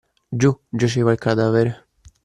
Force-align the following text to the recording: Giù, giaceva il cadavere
Giù, 0.33 0.59
giaceva 0.71 1.11
il 1.11 1.19
cadavere 1.19 1.89